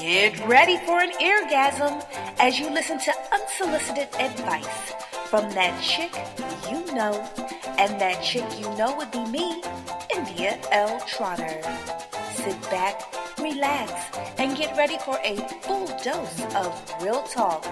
Get 0.00 0.46
ready 0.46 0.76
for 0.84 1.00
an 1.00 1.12
eargasm 1.12 2.04
as 2.38 2.58
you 2.58 2.68
listen 2.68 2.98
to 2.98 3.12
unsolicited 3.32 4.08
advice 4.18 4.92
from 5.30 5.50
that 5.52 5.80
chick 5.82 6.12
you 6.70 6.84
know, 6.94 7.26
and 7.78 8.00
that 8.00 8.22
chick 8.22 8.44
you 8.58 8.68
know 8.76 8.94
would 8.96 9.10
be 9.10 9.24
me, 9.26 9.62
India 10.14 10.58
L. 10.70 11.00
Trotter. 11.06 11.62
Sit 12.32 12.60
back, 12.70 13.02
relax, 13.38 13.92
and 14.38 14.56
get 14.56 14.76
ready 14.76 14.98
for 14.98 15.18
a 15.24 15.36
full 15.62 15.86
dose 16.02 16.42
of 16.54 17.02
real 17.02 17.22
talk. 17.22 17.64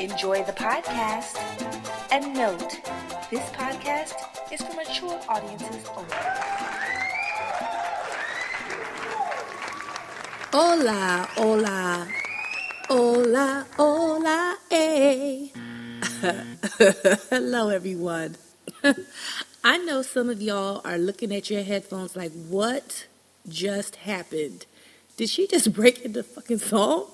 Enjoy 0.00 0.44
the 0.44 0.52
podcast, 0.52 1.36
and 2.12 2.34
note, 2.34 2.80
this 3.30 3.48
podcast 3.50 4.14
is 4.52 4.62
for 4.62 4.74
mature 4.74 5.20
audiences 5.28 5.84
only. 5.96 6.55
Hola, 10.58 11.28
hola, 11.36 12.08
hola, 12.88 13.66
hola, 13.76 14.56
eh. 14.70 15.48
Hello, 17.28 17.68
everyone. 17.68 18.36
I 19.64 19.76
know 19.76 20.00
some 20.00 20.30
of 20.30 20.40
y'all 20.40 20.80
are 20.82 20.96
looking 20.96 21.30
at 21.34 21.50
your 21.50 21.62
headphones 21.62 22.16
like, 22.16 22.32
what 22.32 23.06
just 23.46 23.96
happened? 23.96 24.64
Did 25.18 25.28
she 25.28 25.46
just 25.46 25.72
break 25.74 26.00
into 26.00 26.22
fucking 26.22 26.60
song? 26.60 27.08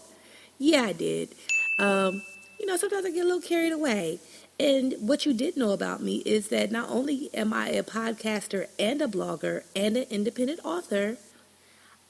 Yeah, 0.61 0.83
I 0.83 0.93
did. 0.93 1.35
Um, 1.81 2.23
you 2.61 2.67
know, 2.67 2.77
sometimes 2.77 3.05
I 3.05 3.11
get 3.11 3.25
a 3.25 3.25
little 3.25 3.41
carried 3.41 3.73
away. 3.73 4.21
And 4.61 4.95
what 5.01 5.27
you 5.27 5.35
did 5.35 5.57
know 5.57 5.73
about 5.73 6.01
me 6.01 6.19
is 6.19 6.47
that 6.51 6.71
not 6.71 6.89
only 6.91 7.29
am 7.35 7.53
I 7.53 7.71
a 7.71 7.83
podcaster 7.83 8.69
and 8.79 9.03
a 9.03 9.09
blogger 9.09 9.65
and 9.75 9.97
an 9.97 10.07
independent 10.11 10.61
author, 10.65 11.17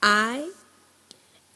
I 0.03 0.51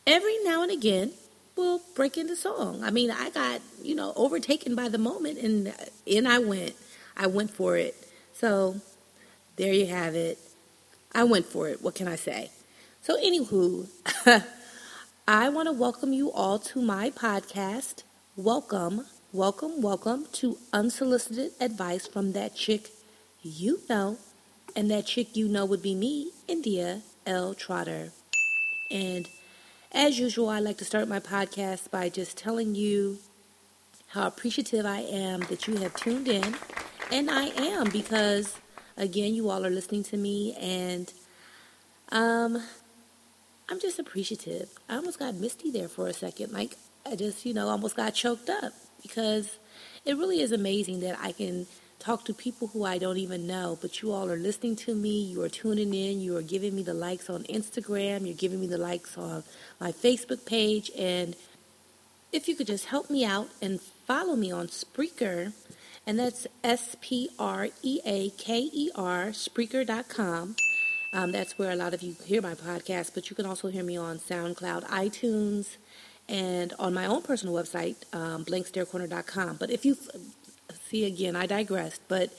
every 0.07 0.37
now 0.45 0.63
and 0.63 0.71
again 0.71 1.13
we'll 1.57 1.81
break 1.95 2.19
into 2.19 2.37
song. 2.37 2.83
I 2.85 2.91
mean, 2.91 3.11
I 3.11 3.31
got, 3.31 3.63
you 3.83 3.95
know, 3.95 4.13
overtaken 4.15 4.75
by 4.75 4.89
the 4.89 4.99
moment 4.99 5.39
and 5.39 5.75
in 6.05 6.27
I 6.27 6.39
went. 6.39 6.75
I 7.17 7.27
went 7.27 7.51
for 7.51 7.77
it. 7.77 7.97
So 8.35 8.81
there 9.57 9.73
you 9.73 9.87
have 9.87 10.15
it. 10.15 10.39
I 11.13 11.25
went 11.25 11.47
for 11.47 11.69
it. 11.69 11.83
What 11.83 11.95
can 11.95 12.09
I 12.09 12.17
say? 12.17 12.51
So, 13.01 13.17
anywho, 13.17 13.89
I 15.29 15.49
want 15.49 15.69
to 15.69 15.73
welcome 15.73 16.13
you 16.13 16.31
all 16.31 16.59
to 16.59 16.83
my 16.83 17.11
podcast. 17.11 18.03
Welcome, 18.37 19.07
welcome, 19.33 19.81
welcome 19.81 20.27
to 20.35 20.59
unsolicited 20.73 21.53
advice 21.61 22.07
from 22.07 22.33
that 22.33 22.55
chick 22.55 22.91
you 23.43 23.81
know. 23.89 24.19
And 24.75 24.91
that 24.91 25.07
chick 25.07 25.37
you 25.37 25.49
know 25.49 25.65
would 25.65 25.83
be 25.83 25.95
me, 25.95 26.33
India 26.49 27.01
L. 27.27 27.55
Trotter. 27.55 28.13
And 28.91 29.27
as 29.97 30.19
usual, 30.19 30.51
I 30.51 30.61
like 30.61 30.77
to 30.79 30.85
start 30.85 31.09
my 31.09 31.21
podcast 31.21 31.91
by 31.91 32.11
just 32.11 32.37
telling 32.37 32.75
you 32.75 33.17
how 34.09 34.27
appreciative 34.27 34.85
I 34.85 35.01
am 35.01 35.41
that 35.49 35.67
you 35.67 35.77
have 35.79 35.95
tuned 35.95 36.29
in. 36.29 36.55
And 37.11 37.31
I 37.31 37.47
am 37.47 37.89
because, 37.89 38.61
again, 38.99 39.35
you 39.35 39.49
all 39.49 39.65
are 39.65 39.71
listening 39.71 40.05
to 40.05 40.19
me 40.19 40.55
and 40.61 41.11
um, 42.13 42.63
I'm 43.71 43.81
just 43.81 43.99
appreciative. 43.99 44.69
I 44.87 44.97
almost 44.97 45.19
got 45.19 45.35
misty 45.35 45.71
there 45.71 45.89
for 45.89 46.09
a 46.09 46.13
second. 46.13 46.53
Like, 46.53 46.77
I 47.11 47.17
just, 47.17 47.47
you 47.47 47.55
know, 47.55 47.69
almost 47.69 47.97
got 47.97 48.13
choked 48.13 48.51
up 48.51 48.75
because 49.01 49.59
it 50.05 50.19
really 50.19 50.43
is 50.43 50.53
amazing 50.53 51.01
that 51.01 51.19
I 51.23 51.33
can 51.33 51.67
talk 52.07 52.25
to 52.25 52.33
people 52.33 52.69
who 52.69 52.85
I 52.85 52.99
don't 52.99 53.17
even 53.17 53.49
know, 53.49 53.77
but 53.83 54.01
you 54.01 54.13
all 54.13 54.31
are 54.31 54.37
listening 54.37 54.77
to 54.77 54.95
me, 54.95 55.23
you 55.25 55.43
are 55.43 55.49
tuning 55.49 55.93
in, 55.93 56.21
you 56.21 56.37
are 56.37 56.43
giving 56.43 56.77
me 56.77 56.85
the 56.85 56.95
likes 56.95 57.29
on 57.29 57.43
Instagram, 57.45 58.25
you're 58.25 58.37
giving 58.37 58.61
me 58.61 58.69
the 58.69 58.79
likes 58.79 59.19
on 59.19 59.43
my 59.81 59.91
Facebook 59.91 60.47
page, 60.47 60.89
and 60.97 61.35
if 62.33 62.47
you 62.47 62.55
could 62.55 62.69
just 62.69 62.87
help 62.87 63.11
me 63.11 63.25
out 63.25 63.49
and 63.61 63.81
follow 63.81 64.37
me 64.37 64.53
on 64.53 64.69
Spreaker, 64.69 65.53
and 66.07 66.17
that's 66.17 66.47
S 66.63 66.95
P 67.01 67.29
R 67.41 67.71
E 67.83 68.01
A 68.07 68.31
K 68.31 68.71
E 68.73 68.89
R, 68.95 69.27
Spreaker.com. 69.31 70.55
Um, 71.13 71.33
that's 71.33 71.59
where 71.59 71.73
a 71.73 71.77
lot 71.77 71.93
of 71.93 72.03
you 72.03 72.15
hear 72.25 72.41
my 72.41 72.55
podcast, 72.55 73.15
but 73.15 73.31
you 73.31 73.35
can 73.35 73.47
also 73.47 73.67
hear 73.67 73.83
me 73.83 73.97
on 73.97 74.19
SoundCloud, 74.21 74.85
iTunes, 74.85 75.77
and 76.29 76.73
on 76.79 76.95
my 76.95 77.07
own 77.07 77.23
personal 77.23 77.55
website, 77.55 77.97
um, 78.15 78.45
blankstarecorner.com. 78.45 79.57
But 79.57 79.71
if 79.71 79.85
you 79.85 79.97
see 80.89 81.05
again, 81.05 81.37
I 81.37 81.47
digressed. 81.47 82.03
But 82.09 82.33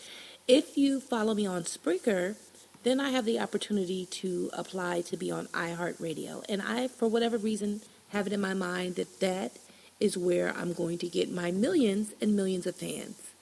if 0.47 0.77
you 0.77 0.99
follow 0.99 1.33
me 1.33 1.45
on 1.45 1.63
Spreaker, 1.63 2.35
then 2.83 2.99
I 2.99 3.09
have 3.09 3.25
the 3.25 3.39
opportunity 3.39 4.05
to 4.05 4.49
apply 4.53 5.01
to 5.01 5.17
be 5.17 5.29
on 5.31 5.47
iHeartRadio. 5.47 6.45
And 6.47 6.61
I, 6.61 6.87
for 6.87 7.07
whatever 7.07 7.37
reason, 7.37 7.81
have 8.09 8.27
it 8.27 8.33
in 8.33 8.39
my 8.39 8.53
mind 8.53 8.95
that 8.95 9.19
that 9.19 9.51
is 9.99 10.17
where 10.17 10.55
I'm 10.55 10.73
going 10.73 10.97
to 10.99 11.07
get 11.07 11.31
my 11.31 11.51
millions 11.51 12.13
and 12.21 12.35
millions 12.35 12.66
of 12.67 12.75
fans. 12.75 13.33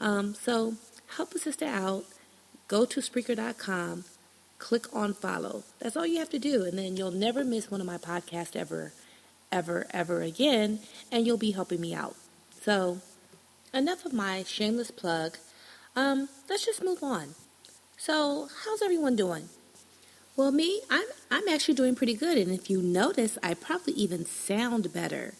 Um, 0.00 0.34
so 0.34 0.76
help 1.16 1.34
a 1.34 1.38
sister 1.38 1.66
out. 1.66 2.04
Go 2.68 2.84
to 2.84 3.00
Spreaker.com, 3.00 4.04
click 4.58 4.86
on 4.94 5.14
follow. 5.14 5.62
That's 5.78 5.96
all 5.96 6.06
you 6.06 6.18
have 6.18 6.30
to 6.30 6.38
do. 6.38 6.64
And 6.64 6.78
then 6.78 6.96
you'll 6.96 7.10
never 7.10 7.44
miss 7.44 7.70
one 7.70 7.80
of 7.80 7.86
my 7.86 7.98
podcasts 7.98 8.56
ever, 8.56 8.92
ever, 9.52 9.86
ever 9.90 10.22
again. 10.22 10.80
And 11.12 11.26
you'll 11.26 11.36
be 11.36 11.52
helping 11.52 11.80
me 11.80 11.94
out. 11.94 12.16
So 12.62 13.00
enough 13.76 14.04
of 14.06 14.12
my 14.12 14.42
shameless 14.42 14.90
plug. 14.90 15.36
Um, 15.94 16.28
let's 16.48 16.64
just 16.64 16.82
move 16.82 17.02
on. 17.02 17.34
So, 17.96 18.48
how's 18.64 18.82
everyone 18.82 19.16
doing? 19.16 19.48
Well, 20.36 20.50
me, 20.50 20.82
I'm 20.90 21.06
I'm 21.30 21.48
actually 21.48 21.74
doing 21.74 21.94
pretty 21.94 22.14
good, 22.14 22.36
and 22.36 22.50
if 22.50 22.68
you 22.68 22.82
notice, 22.82 23.38
I 23.42 23.54
probably 23.54 23.94
even 23.94 24.26
sound 24.26 24.92
better, 24.92 25.34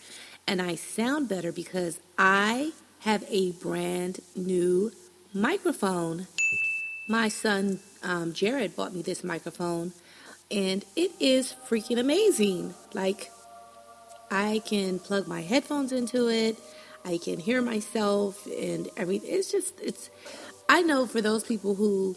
and 0.46 0.62
I 0.62 0.74
sound 0.74 1.28
better 1.28 1.52
because 1.52 1.98
I 2.18 2.72
have 3.00 3.24
a 3.28 3.52
brand 3.52 4.20
new 4.34 4.92
microphone. 5.34 6.26
My 7.08 7.28
son 7.28 7.80
um, 8.02 8.32
Jared 8.32 8.74
bought 8.74 8.94
me 8.94 9.02
this 9.02 9.22
microphone, 9.22 9.92
and 10.50 10.84
it 10.96 11.12
is 11.20 11.54
freaking 11.68 11.98
amazing. 11.98 12.74
Like, 12.94 13.30
I 14.30 14.62
can 14.64 14.98
plug 14.98 15.28
my 15.28 15.42
headphones 15.42 15.92
into 15.92 16.28
it. 16.28 16.56
I 17.06 17.18
can 17.18 17.38
hear 17.38 17.62
myself 17.62 18.46
and 18.46 18.88
everything. 18.96 19.30
It's 19.32 19.52
just, 19.52 19.80
it's, 19.80 20.10
I 20.68 20.82
know 20.82 21.06
for 21.06 21.20
those 21.20 21.44
people 21.44 21.76
who 21.76 22.16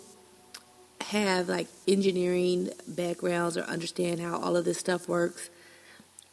have 1.02 1.48
like 1.48 1.68
engineering 1.88 2.70
backgrounds 2.88 3.56
or 3.56 3.62
understand 3.62 4.20
how 4.20 4.40
all 4.40 4.58
of 4.58 4.66
this 4.66 4.80
stuff 4.80 5.08
works, 5.08 5.52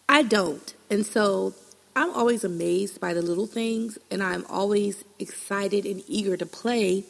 I 0.08 0.22
don't. 0.22 0.74
And 0.90 1.04
so 1.04 1.54
I'm 1.94 2.10
always 2.14 2.44
amazed 2.44 2.98
by 2.98 3.12
the 3.12 3.22
little 3.22 3.46
things 3.46 3.98
and 4.10 4.22
I'm 4.22 4.46
always 4.48 5.04
excited 5.18 5.84
and 5.84 6.02
eager 6.08 6.36
to 6.38 6.46
play 6.46 7.04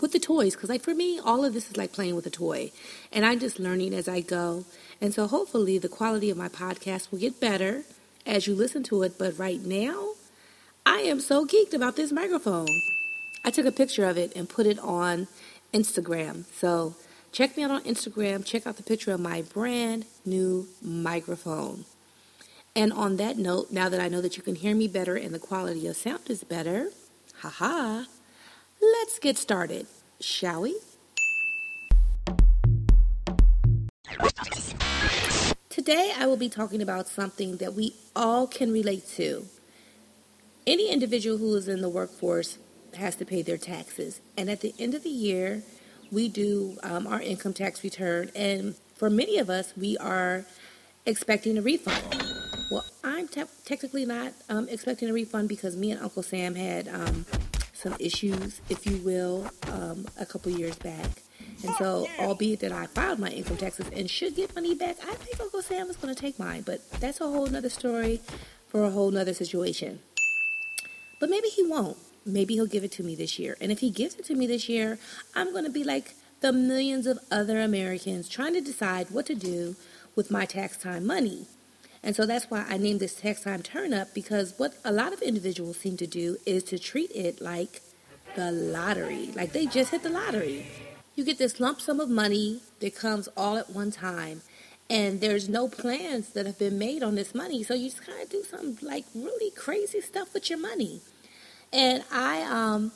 with 0.00 0.12
the 0.12 0.18
toys 0.18 0.54
because 0.54 0.68
like 0.70 0.82
for 0.82 0.94
me 0.94 1.18
all 1.18 1.44
of 1.44 1.52
this 1.52 1.70
is 1.70 1.76
like 1.76 1.92
playing 1.92 2.14
with 2.14 2.26
a 2.26 2.30
toy 2.30 2.70
and 3.12 3.24
i'm 3.26 3.38
just 3.38 3.58
learning 3.58 3.92
as 3.92 4.08
i 4.08 4.20
go 4.20 4.64
and 5.00 5.12
so 5.12 5.26
hopefully 5.26 5.76
the 5.76 5.88
quality 5.88 6.30
of 6.30 6.36
my 6.38 6.48
podcast 6.48 7.10
will 7.10 7.18
get 7.18 7.38
better 7.38 7.82
as 8.26 8.46
you 8.46 8.54
listen 8.54 8.82
to 8.82 9.02
it 9.02 9.18
but 9.18 9.38
right 9.38 9.60
now 9.60 10.10
I 10.92 11.02
am 11.02 11.20
so 11.20 11.46
geeked 11.46 11.72
about 11.72 11.94
this 11.94 12.10
microphone. 12.10 12.66
I 13.44 13.52
took 13.52 13.64
a 13.64 13.70
picture 13.70 14.06
of 14.06 14.18
it 14.18 14.32
and 14.34 14.48
put 14.48 14.66
it 14.66 14.76
on 14.80 15.28
Instagram. 15.72 16.46
So 16.52 16.96
check 17.30 17.56
me 17.56 17.62
out 17.62 17.70
on 17.70 17.84
Instagram. 17.84 18.44
Check 18.44 18.66
out 18.66 18.76
the 18.76 18.82
picture 18.82 19.12
of 19.12 19.20
my 19.20 19.42
brand 19.42 20.04
new 20.26 20.66
microphone. 20.82 21.84
And 22.74 22.92
on 22.92 23.18
that 23.18 23.38
note, 23.38 23.70
now 23.70 23.88
that 23.88 24.00
I 24.00 24.08
know 24.08 24.20
that 24.20 24.36
you 24.36 24.42
can 24.42 24.56
hear 24.56 24.74
me 24.74 24.88
better 24.88 25.14
and 25.14 25.32
the 25.32 25.38
quality 25.38 25.86
of 25.86 25.96
sound 25.96 26.28
is 26.28 26.42
better, 26.42 26.88
haha, 27.36 28.06
let's 28.82 29.20
get 29.20 29.38
started, 29.38 29.86
shall 30.18 30.62
we? 30.62 30.76
Today 35.68 36.12
I 36.18 36.26
will 36.26 36.36
be 36.36 36.48
talking 36.48 36.82
about 36.82 37.06
something 37.06 37.58
that 37.58 37.74
we 37.74 37.94
all 38.16 38.48
can 38.48 38.72
relate 38.72 39.06
to 39.10 39.46
any 40.70 40.88
individual 40.88 41.36
who 41.36 41.54
is 41.56 41.66
in 41.66 41.82
the 41.82 41.88
workforce 41.88 42.56
has 42.94 43.16
to 43.16 43.24
pay 43.24 43.42
their 43.42 43.58
taxes. 43.58 44.20
And 44.36 44.48
at 44.48 44.60
the 44.60 44.72
end 44.78 44.94
of 44.94 45.02
the 45.02 45.10
year, 45.10 45.62
we 46.12 46.28
do 46.28 46.78
um, 46.84 47.08
our 47.08 47.20
income 47.20 47.52
tax 47.52 47.82
return. 47.82 48.30
And 48.36 48.76
for 48.94 49.10
many 49.10 49.38
of 49.38 49.50
us, 49.50 49.74
we 49.76 49.98
are 49.98 50.46
expecting 51.06 51.58
a 51.58 51.62
refund. 51.62 52.24
Well, 52.70 52.84
I'm 53.02 53.26
te- 53.26 53.44
technically 53.64 54.06
not 54.06 54.32
um, 54.48 54.68
expecting 54.68 55.10
a 55.10 55.12
refund 55.12 55.48
because 55.48 55.76
me 55.76 55.90
and 55.90 56.00
Uncle 56.00 56.22
Sam 56.22 56.54
had 56.54 56.86
um, 56.86 57.26
some 57.72 57.96
issues, 57.98 58.60
if 58.68 58.86
you 58.86 58.98
will, 58.98 59.50
um, 59.72 60.06
a 60.20 60.26
couple 60.26 60.52
years 60.52 60.76
back. 60.76 61.22
And 61.64 61.74
so, 61.76 62.06
albeit 62.20 62.60
that 62.60 62.70
I 62.72 62.86
filed 62.86 63.18
my 63.18 63.30
income 63.30 63.56
taxes 63.56 63.86
and 63.92 64.08
should 64.08 64.36
get 64.36 64.54
money 64.54 64.74
back, 64.74 64.96
I 65.02 65.14
think 65.14 65.40
Uncle 65.40 65.62
Sam 65.62 65.90
is 65.90 65.96
going 65.96 66.14
to 66.14 66.20
take 66.20 66.38
mine. 66.38 66.62
But 66.62 66.88
that's 67.00 67.20
a 67.20 67.24
whole 67.24 67.46
nother 67.46 67.68
story 67.68 68.20
for 68.68 68.84
a 68.84 68.90
whole 68.90 69.10
nother 69.10 69.34
situation. 69.34 69.98
But 71.20 71.30
maybe 71.30 71.48
he 71.48 71.64
won't. 71.64 71.98
Maybe 72.26 72.54
he'll 72.54 72.66
give 72.66 72.82
it 72.82 72.92
to 72.92 73.04
me 73.04 73.14
this 73.14 73.38
year. 73.38 73.56
And 73.60 73.70
if 73.70 73.78
he 73.78 73.90
gives 73.90 74.16
it 74.16 74.24
to 74.26 74.34
me 74.34 74.46
this 74.46 74.68
year, 74.68 74.98
I'm 75.34 75.52
going 75.52 75.64
to 75.64 75.70
be 75.70 75.84
like 75.84 76.14
the 76.40 76.52
millions 76.52 77.06
of 77.06 77.18
other 77.30 77.60
Americans 77.60 78.28
trying 78.28 78.54
to 78.54 78.60
decide 78.60 79.10
what 79.10 79.26
to 79.26 79.34
do 79.34 79.76
with 80.16 80.30
my 80.30 80.44
tax 80.44 80.76
time 80.76 81.06
money. 81.06 81.46
And 82.02 82.16
so 82.16 82.24
that's 82.24 82.50
why 82.50 82.64
I 82.68 82.78
named 82.78 83.00
this 83.00 83.14
tax 83.14 83.42
time 83.42 83.62
turn 83.62 83.92
up 83.92 84.14
because 84.14 84.54
what 84.56 84.74
a 84.84 84.92
lot 84.92 85.12
of 85.12 85.20
individuals 85.20 85.78
seem 85.78 85.98
to 85.98 86.06
do 86.06 86.38
is 86.46 86.64
to 86.64 86.78
treat 86.78 87.10
it 87.14 87.40
like 87.40 87.82
the 88.36 88.50
lottery, 88.50 89.30
like 89.34 89.52
they 89.52 89.66
just 89.66 89.90
hit 89.90 90.02
the 90.02 90.08
lottery. 90.08 90.66
You 91.14 91.24
get 91.24 91.38
this 91.38 91.60
lump 91.60 91.80
sum 91.80 92.00
of 92.00 92.08
money 92.08 92.60
that 92.80 92.94
comes 92.94 93.28
all 93.36 93.58
at 93.58 93.70
one 93.70 93.90
time, 93.90 94.40
and 94.90 95.20
there's 95.20 95.48
no 95.48 95.68
plans 95.68 96.30
that 96.30 96.46
have 96.46 96.58
been 96.58 96.76
made 96.76 97.04
on 97.04 97.14
this 97.14 97.32
money. 97.32 97.62
So 97.62 97.74
you 97.74 97.88
just 97.88 98.04
kind 98.04 98.20
of 98.20 98.28
do 98.28 98.42
some 98.42 98.76
like 98.82 99.04
really 99.14 99.52
crazy 99.52 100.00
stuff 100.00 100.34
with 100.34 100.50
your 100.50 100.58
money. 100.58 101.00
And 101.72 102.02
I 102.12 102.42
um, 102.42 102.90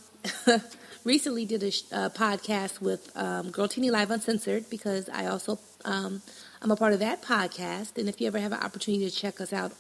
recently 1.05 1.47
did 1.47 1.63
a 1.63 1.69
uh, 1.69 2.09
podcast 2.09 2.81
with 2.81 3.17
um, 3.17 3.53
Girl 3.53 3.69
Teeny 3.69 3.93
Live 3.93 4.11
Uncensored 4.11 4.69
because 4.69 5.09
I 5.09 5.27
also 5.27 5.61
um, 5.85 6.21
I'm 6.61 6.73
a 6.73 6.77
part 6.77 6.93
of 6.95 6.99
that 6.99 7.23
podcast. 7.23 7.97
And 7.97 8.09
if 8.09 8.21
you 8.21 8.27
ever 8.27 8.41
have 8.41 8.53
an 8.53 8.61
opportunity 8.61 9.09
to 9.09 9.15
check 9.15 9.41
us 9.41 9.53
out, 9.53 9.73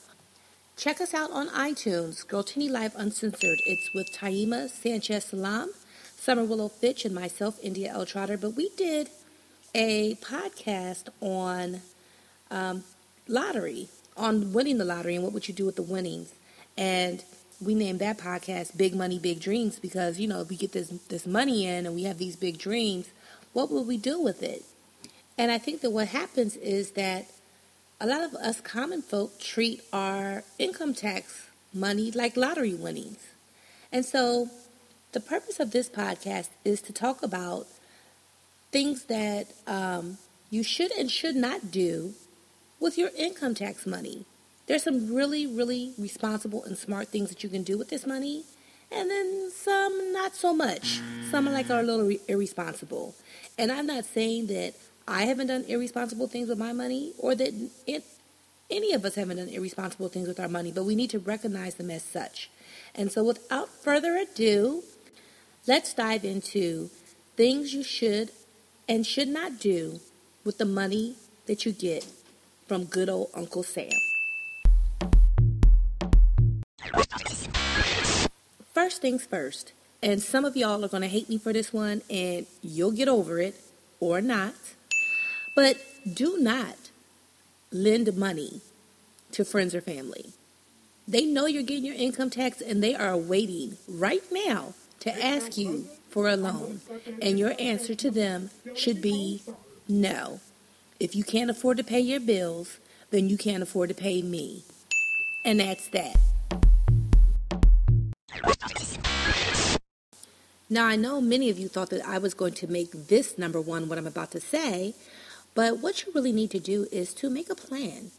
check 0.76 1.00
us 1.00 1.14
out 1.14 1.32
on 1.32 1.48
iTunes. 1.48 2.26
Girl 2.26 2.44
Teeny 2.44 2.68
Live 2.68 2.94
Uncensored. 2.94 3.58
It's 3.66 3.90
with 3.92 4.06
Taima 4.14 4.70
Sanchez 4.70 5.24
Salam, 5.24 5.72
Summer 6.16 6.44
Willow 6.44 6.68
Fitch, 6.68 7.04
and 7.04 7.14
myself, 7.14 7.58
India 7.60 7.90
L 7.92 8.06
Trotter. 8.06 8.36
But 8.36 8.50
we 8.50 8.68
did 8.76 9.08
a 9.74 10.14
podcast 10.16 11.08
on 11.20 11.80
um, 12.54 12.84
lottery, 13.26 13.88
on 14.16 14.52
winning 14.52 14.78
the 14.78 14.84
lottery, 14.84 15.16
and 15.16 15.24
what 15.24 15.32
would 15.32 15.48
you 15.48 15.54
do 15.54 15.66
with 15.66 15.76
the 15.76 15.82
winnings, 15.82 16.32
and 16.76 17.24
we 17.60 17.74
named 17.74 17.98
that 18.00 18.18
podcast 18.18 18.76
Big 18.76 18.94
Money, 18.94 19.18
Big 19.18 19.40
Dreams 19.40 19.78
because, 19.78 20.18
you 20.18 20.28
know, 20.28 20.40
if 20.40 20.48
we 20.48 20.56
get 20.56 20.72
this, 20.72 20.88
this 21.08 21.26
money 21.26 21.66
in 21.66 21.86
and 21.86 21.94
we 21.94 22.04
have 22.04 22.18
these 22.18 22.36
big 22.36 22.58
dreams, 22.58 23.08
what 23.52 23.70
will 23.70 23.84
we 23.84 23.96
do 23.96 24.20
with 24.20 24.42
it? 24.42 24.64
And 25.38 25.50
I 25.50 25.58
think 25.58 25.80
that 25.80 25.90
what 25.90 26.08
happens 26.08 26.56
is 26.56 26.92
that 26.92 27.26
a 28.00 28.06
lot 28.06 28.22
of 28.22 28.34
us 28.34 28.60
common 28.60 29.02
folk 29.02 29.38
treat 29.38 29.82
our 29.92 30.44
income 30.58 30.94
tax 30.94 31.48
money 31.72 32.10
like 32.10 32.36
lottery 32.36 32.74
winnings. 32.74 33.18
And 33.92 34.04
so 34.04 34.50
the 35.12 35.20
purpose 35.20 35.60
of 35.60 35.70
this 35.70 35.88
podcast 35.88 36.48
is 36.64 36.82
to 36.82 36.92
talk 36.92 37.22
about 37.22 37.66
things 38.72 39.04
that 39.04 39.46
um, 39.66 40.18
you 40.50 40.62
should 40.62 40.90
and 40.92 41.10
should 41.10 41.36
not 41.36 41.70
do 41.70 42.14
with 42.84 42.98
your 42.98 43.08
income 43.16 43.54
tax 43.54 43.86
money. 43.86 44.26
There's 44.66 44.82
some 44.82 45.14
really, 45.14 45.46
really 45.46 45.94
responsible 45.96 46.64
and 46.64 46.76
smart 46.76 47.08
things 47.08 47.30
that 47.30 47.42
you 47.42 47.48
can 47.48 47.62
do 47.62 47.78
with 47.78 47.88
this 47.88 48.06
money, 48.06 48.44
and 48.92 49.10
then 49.10 49.50
some 49.50 50.12
not 50.12 50.34
so 50.34 50.54
much. 50.54 51.00
Some 51.30 51.46
like 51.46 51.70
are 51.70 51.80
a 51.80 51.82
little 51.82 52.14
irresponsible. 52.28 53.14
And 53.56 53.72
I'm 53.72 53.86
not 53.86 54.04
saying 54.04 54.48
that 54.48 54.74
I 55.08 55.24
haven't 55.24 55.46
done 55.46 55.64
irresponsible 55.66 56.28
things 56.28 56.50
with 56.50 56.58
my 56.58 56.74
money 56.74 57.14
or 57.18 57.34
that 57.34 57.54
it, 57.86 58.04
any 58.68 58.92
of 58.92 59.02
us 59.06 59.14
haven't 59.14 59.38
done 59.38 59.48
irresponsible 59.48 60.10
things 60.10 60.28
with 60.28 60.38
our 60.38 60.48
money, 60.48 60.70
but 60.70 60.84
we 60.84 60.94
need 60.94 61.08
to 61.10 61.18
recognize 61.18 61.76
them 61.76 61.90
as 61.90 62.02
such. 62.02 62.50
And 62.94 63.10
so, 63.10 63.24
without 63.24 63.70
further 63.70 64.14
ado, 64.14 64.82
let's 65.66 65.94
dive 65.94 66.22
into 66.22 66.90
things 67.34 67.72
you 67.72 67.82
should 67.82 68.30
and 68.86 69.06
should 69.06 69.28
not 69.28 69.58
do 69.58 70.00
with 70.44 70.58
the 70.58 70.66
money 70.66 71.14
that 71.46 71.64
you 71.64 71.72
get 71.72 72.06
from 72.66 72.84
good 72.84 73.08
old 73.08 73.30
Uncle 73.34 73.62
Sam. 73.62 73.90
First 78.72 79.00
things 79.00 79.24
first, 79.24 79.72
and 80.02 80.22
some 80.22 80.44
of 80.44 80.56
y'all 80.56 80.84
are 80.84 80.88
going 80.88 81.02
to 81.02 81.08
hate 81.08 81.28
me 81.28 81.38
for 81.38 81.52
this 81.52 81.72
one, 81.72 82.02
and 82.10 82.46
you'll 82.62 82.92
get 82.92 83.08
over 83.08 83.38
it 83.40 83.54
or 84.00 84.20
not. 84.20 84.54
But 85.54 85.76
do 86.12 86.38
not 86.38 86.90
lend 87.70 88.16
money 88.16 88.60
to 89.32 89.44
friends 89.44 89.74
or 89.74 89.80
family. 89.80 90.26
They 91.06 91.24
know 91.24 91.46
you're 91.46 91.62
getting 91.62 91.84
your 91.84 91.94
income 91.94 92.30
tax 92.30 92.60
and 92.60 92.82
they 92.82 92.94
are 92.94 93.16
waiting 93.16 93.76
right 93.88 94.22
now 94.32 94.74
to 95.00 95.24
ask 95.24 95.58
you 95.58 95.86
for 96.08 96.28
a 96.28 96.36
loan. 96.36 96.80
And 97.20 97.38
your 97.38 97.54
answer 97.58 97.94
to 97.94 98.10
them 98.10 98.50
should 98.74 99.02
be 99.02 99.42
no. 99.88 100.40
If 101.00 101.16
you 101.16 101.24
can't 101.24 101.50
afford 101.50 101.76
to 101.78 101.84
pay 101.84 102.00
your 102.00 102.20
bills, 102.20 102.78
then 103.10 103.28
you 103.28 103.36
can't 103.36 103.62
afford 103.62 103.88
to 103.88 103.94
pay 103.94 104.22
me. 104.22 104.62
And 105.44 105.58
that's 105.58 105.88
that. 105.88 106.16
Now, 110.70 110.86
I 110.86 110.96
know 110.96 111.20
many 111.20 111.50
of 111.50 111.58
you 111.58 111.68
thought 111.68 111.90
that 111.90 112.06
I 112.06 112.18
was 112.18 112.32
going 112.32 112.54
to 112.54 112.70
make 112.70 113.08
this 113.08 113.36
number 113.36 113.60
one, 113.60 113.88
what 113.88 113.98
I'm 113.98 114.06
about 114.06 114.30
to 114.32 114.40
say, 114.40 114.94
but 115.54 115.78
what 115.78 116.04
you 116.04 116.12
really 116.14 116.32
need 116.32 116.50
to 116.52 116.60
do 116.60 116.86
is 116.90 117.12
to 117.14 117.28
make 117.28 117.50
a 117.50 117.54
plan 117.54 118.10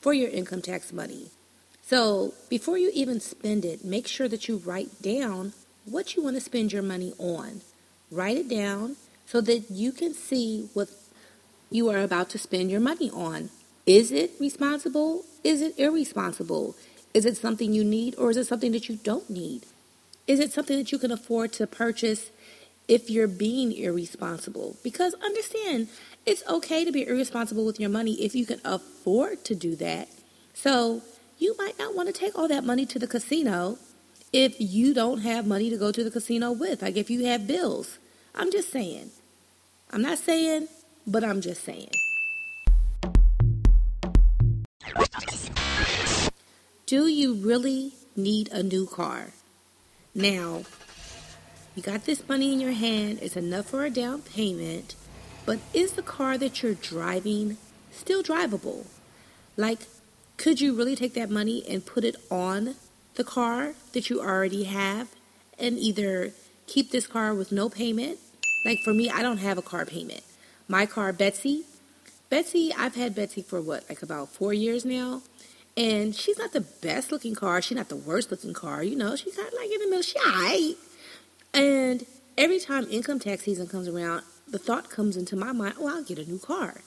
for 0.00 0.12
your 0.12 0.30
income 0.30 0.62
tax 0.62 0.92
money. 0.92 1.30
So 1.82 2.34
before 2.48 2.78
you 2.78 2.90
even 2.94 3.20
spend 3.20 3.64
it, 3.64 3.84
make 3.84 4.06
sure 4.06 4.28
that 4.28 4.48
you 4.48 4.58
write 4.58 5.02
down 5.02 5.54
what 5.84 6.14
you 6.14 6.22
want 6.22 6.36
to 6.36 6.40
spend 6.40 6.72
your 6.72 6.82
money 6.82 7.14
on. 7.18 7.62
Write 8.10 8.36
it 8.36 8.48
down 8.48 8.96
so 9.24 9.40
that 9.40 9.70
you 9.70 9.92
can 9.92 10.14
see 10.14 10.68
what 10.72 10.88
you 11.70 11.88
are 11.90 11.98
about 11.98 12.30
to 12.30 12.38
spend 12.38 12.70
your 12.70 12.80
money 12.80 13.10
on. 13.10 13.50
Is 13.86 14.12
it 14.12 14.32
responsible? 14.40 15.24
Is 15.44 15.60
it 15.62 15.78
irresponsible? 15.78 16.76
Is 17.14 17.24
it 17.24 17.36
something 17.36 17.72
you 17.72 17.84
need 17.84 18.14
or 18.16 18.30
is 18.30 18.36
it 18.36 18.46
something 18.46 18.72
that 18.72 18.88
you 18.88 18.96
don't 18.96 19.30
need? 19.30 19.66
Is 20.26 20.40
it 20.40 20.52
something 20.52 20.76
that 20.76 20.92
you 20.92 20.98
can 20.98 21.12
afford 21.12 21.52
to 21.54 21.66
purchase 21.66 22.30
if 22.88 23.08
you're 23.08 23.28
being 23.28 23.72
irresponsible? 23.72 24.76
Because 24.82 25.14
understand, 25.14 25.88
it's 26.24 26.46
okay 26.48 26.84
to 26.84 26.92
be 26.92 27.06
irresponsible 27.06 27.64
with 27.64 27.78
your 27.78 27.90
money 27.90 28.14
if 28.14 28.34
you 28.34 28.44
can 28.44 28.60
afford 28.64 29.44
to 29.44 29.54
do 29.54 29.76
that. 29.76 30.08
So 30.52 31.02
you 31.38 31.54
might 31.58 31.78
not 31.78 31.94
want 31.94 32.08
to 32.08 32.12
take 32.12 32.36
all 32.36 32.48
that 32.48 32.64
money 32.64 32.86
to 32.86 32.98
the 32.98 33.06
casino 33.06 33.78
if 34.32 34.56
you 34.58 34.92
don't 34.92 35.20
have 35.20 35.46
money 35.46 35.70
to 35.70 35.76
go 35.76 35.92
to 35.92 36.02
the 36.02 36.10
casino 36.10 36.50
with. 36.52 36.82
Like 36.82 36.96
if 36.96 37.08
you 37.08 37.26
have 37.26 37.46
bills. 37.46 37.98
I'm 38.34 38.50
just 38.50 38.70
saying. 38.70 39.10
I'm 39.92 40.02
not 40.02 40.18
saying, 40.18 40.68
but 41.06 41.22
I'm 41.22 41.40
just 41.40 41.62
saying. 41.62 41.90
Do 46.86 47.06
you 47.06 47.34
really 47.34 47.92
need 48.14 48.48
a 48.52 48.62
new 48.62 48.86
car? 48.86 49.30
Now, 50.14 50.62
you 51.74 51.82
got 51.82 52.04
this 52.04 52.28
money 52.28 52.52
in 52.52 52.60
your 52.60 52.72
hand, 52.72 53.18
it's 53.22 53.36
enough 53.36 53.66
for 53.66 53.84
a 53.84 53.90
down 53.90 54.22
payment, 54.22 54.94
but 55.44 55.58
is 55.74 55.92
the 55.92 56.02
car 56.02 56.38
that 56.38 56.62
you're 56.62 56.74
driving 56.74 57.56
still 57.90 58.22
drivable? 58.22 58.86
Like, 59.56 59.80
could 60.36 60.60
you 60.60 60.74
really 60.74 60.96
take 60.96 61.14
that 61.14 61.30
money 61.30 61.64
and 61.68 61.84
put 61.84 62.04
it 62.04 62.16
on 62.30 62.76
the 63.14 63.24
car 63.24 63.74
that 63.92 64.10
you 64.10 64.20
already 64.20 64.64
have 64.64 65.08
and 65.58 65.78
either 65.78 66.32
keep 66.66 66.90
this 66.90 67.06
car 67.06 67.34
with 67.34 67.52
no 67.52 67.68
payment? 67.68 68.18
Like, 68.64 68.78
for 68.84 68.92
me, 68.92 69.10
I 69.10 69.22
don't 69.22 69.38
have 69.38 69.58
a 69.58 69.62
car 69.62 69.84
payment. 69.84 70.22
My 70.68 70.86
car, 70.86 71.12
Betsy, 71.12 71.64
Betsy, 72.28 72.72
I've 72.76 72.96
had 72.96 73.14
Betsy 73.14 73.42
for 73.42 73.60
what, 73.60 73.88
like 73.88 74.02
about 74.02 74.28
four 74.30 74.52
years 74.52 74.84
now? 74.84 75.22
And 75.76 76.14
she's 76.14 76.38
not 76.38 76.52
the 76.52 76.62
best 76.62 77.12
looking 77.12 77.34
car. 77.34 77.60
She's 77.62 77.76
not 77.76 77.88
the 77.88 77.96
worst 77.96 78.30
looking 78.30 78.54
car. 78.54 78.82
You 78.82 78.96
know, 78.96 79.14
she's 79.14 79.36
kind 79.36 79.46
of 79.46 79.54
like 79.54 79.70
in 79.70 79.78
the 79.78 79.86
middle. 79.86 80.02
She 80.02 80.18
right. 80.18 80.74
And 81.54 82.06
every 82.36 82.58
time 82.58 82.86
income 82.90 83.18
tax 83.18 83.44
season 83.44 83.68
comes 83.68 83.86
around, 83.86 84.22
the 84.48 84.58
thought 84.58 84.90
comes 84.90 85.16
into 85.16 85.36
my 85.36 85.52
mind, 85.52 85.74
oh, 85.78 85.88
I'll 85.88 86.02
get 86.02 86.18
a 86.18 86.24
new 86.24 86.38
car. 86.38 86.80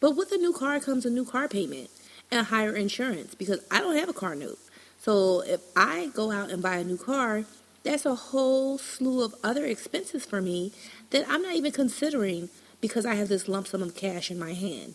But 0.00 0.16
with 0.16 0.30
a 0.32 0.36
new 0.36 0.52
car 0.52 0.78
comes 0.80 1.06
a 1.06 1.10
new 1.10 1.24
car 1.24 1.48
payment 1.48 1.90
and 2.30 2.46
higher 2.46 2.76
insurance 2.76 3.34
because 3.34 3.60
I 3.70 3.80
don't 3.80 3.96
have 3.96 4.08
a 4.08 4.12
car 4.12 4.34
note. 4.34 4.58
So 4.98 5.40
if 5.40 5.60
I 5.74 6.10
go 6.14 6.30
out 6.30 6.50
and 6.50 6.62
buy 6.62 6.76
a 6.76 6.84
new 6.84 6.96
car, 6.96 7.44
that's 7.84 8.04
a 8.04 8.14
whole 8.14 8.78
slew 8.78 9.22
of 9.22 9.34
other 9.42 9.64
expenses 9.64 10.24
for 10.26 10.42
me 10.42 10.72
that 11.10 11.24
I'm 11.28 11.42
not 11.42 11.54
even 11.54 11.72
considering 11.72 12.50
because 12.80 13.06
I 13.06 13.14
have 13.14 13.28
this 13.28 13.48
lump 13.48 13.66
sum 13.66 13.82
of 13.82 13.94
cash 13.94 14.30
in 14.30 14.38
my 14.38 14.52
hand. 14.52 14.94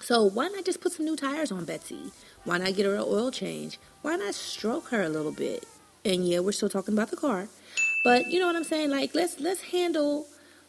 So 0.00 0.24
why 0.24 0.48
not 0.48 0.64
just 0.64 0.80
put 0.80 0.92
some 0.92 1.04
new 1.04 1.16
tires 1.16 1.52
on 1.52 1.64
Betsy? 1.64 2.10
Why 2.44 2.58
not 2.58 2.74
get 2.74 2.86
her 2.86 2.94
an 2.94 3.04
oil 3.06 3.30
change? 3.30 3.78
Why 4.02 4.16
not 4.16 4.34
stroke 4.34 4.88
her 4.88 5.02
a 5.02 5.08
little 5.08 5.32
bit? 5.32 5.66
And 6.04 6.26
yeah, 6.26 6.38
we're 6.38 6.52
still 6.52 6.70
talking 6.70 6.94
about 6.94 7.10
the 7.10 7.16
car. 7.16 7.48
But 8.02 8.26
you 8.30 8.40
know 8.40 8.46
what 8.46 8.56
I'm 8.56 8.64
saying? 8.64 8.90
Like 8.90 9.14
let's 9.14 9.38
let's 9.40 9.60
handle 9.60 10.26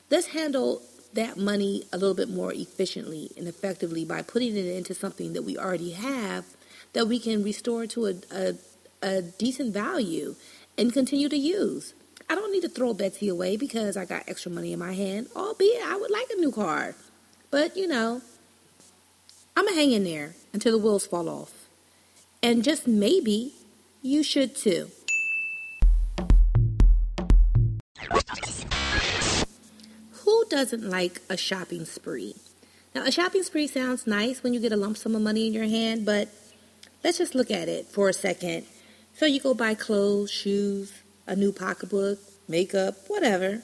let's 0.10 0.28
handle 0.28 0.82
that 1.14 1.38
money 1.38 1.84
a 1.92 1.98
little 1.98 2.16
bit 2.16 2.30
more 2.30 2.54
efficiently 2.54 3.32
and 3.38 3.48
effectively 3.48 4.06
by 4.06 4.22
putting 4.22 4.56
it 4.56 4.66
into 4.66 4.94
something 4.94 5.34
that 5.34 5.44
we 5.44 5.58
already 5.58 5.92
have 5.92 6.46
that 6.94 7.08
we 7.08 7.20
can 7.20 7.44
restore 7.44 7.86
to 7.88 8.08
a, 8.08 8.14
a, 8.34 8.56
a 9.02 9.22
decent 9.22 9.74
value 9.74 10.36
and 10.78 10.94
continue 10.94 11.30
to 11.30 11.38
use. 11.38 11.94
I 12.32 12.36
don't 12.36 12.54
need 12.54 12.62
to 12.62 12.70
throw 12.70 12.94
Betsy 12.94 13.28
away 13.28 13.58
because 13.58 13.98
I 13.98 14.06
got 14.06 14.24
extra 14.30 14.50
money 14.50 14.72
in 14.72 14.80
my 14.80 14.94
hand, 14.94 15.28
albeit 15.36 15.86
I 15.86 15.98
would 15.98 16.10
like 16.10 16.28
a 16.34 16.40
new 16.40 16.50
car. 16.50 16.96
But, 17.50 17.76
you 17.76 17.90
know, 17.90 18.22
I'm 19.58 19.66
going 19.66 19.76
to 19.76 19.82
hang 19.82 19.92
in 19.92 20.06
there 20.06 20.36
until 20.54 20.72
the 20.72 20.78
wheels 20.78 21.06
fall 21.06 21.28
off. 21.28 21.52
And 22.42 22.64
just 22.64 22.88
maybe 22.88 23.56
you 24.02 24.24
should 24.24 24.56
too. 24.56 24.92
Who 30.24 30.46
doesn't 30.50 30.90
like 30.90 31.20
a 31.30 31.36
shopping 31.36 31.84
spree? 31.84 32.36
Now, 32.96 33.04
a 33.04 33.12
shopping 33.12 33.44
spree 33.44 33.68
sounds 33.68 34.08
nice 34.08 34.42
when 34.42 34.54
you 34.54 34.62
get 34.62 34.72
a 34.72 34.78
lump 34.78 34.96
sum 34.96 35.16
of 35.16 35.22
money 35.22 35.48
in 35.48 35.54
your 35.54 35.66
hand, 35.68 36.06
but 36.06 36.30
let's 37.04 37.18
just 37.18 37.36
look 37.36 37.52
at 37.52 37.68
it 37.68 37.88
for 37.88 38.08
a 38.08 38.14
second. 38.14 38.66
So 39.14 39.26
you 39.26 39.42
go 39.42 39.54
buy 39.54 39.74
clothes, 39.74 40.32
shoes, 40.32 40.94
a 41.32 41.36
new 41.36 41.54
pocketbook, 41.54 42.20
makeup, 42.50 42.96
whatever. 43.08 43.62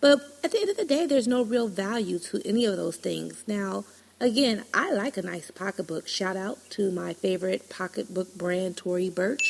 But 0.00 0.20
at 0.42 0.50
the 0.50 0.58
end 0.58 0.70
of 0.70 0.78
the 0.78 0.86
day, 0.86 1.04
there's 1.04 1.28
no 1.28 1.44
real 1.44 1.68
value 1.68 2.18
to 2.20 2.40
any 2.44 2.64
of 2.64 2.76
those 2.76 2.96
things. 2.96 3.44
Now, 3.46 3.84
again, 4.18 4.64
I 4.72 4.90
like 4.92 5.18
a 5.18 5.22
nice 5.22 5.50
pocketbook. 5.50 6.08
Shout 6.08 6.36
out 6.38 6.58
to 6.70 6.90
my 6.90 7.12
favorite 7.12 7.68
pocketbook 7.68 8.34
brand, 8.34 8.78
Tory 8.78 9.10
Burch. 9.10 9.42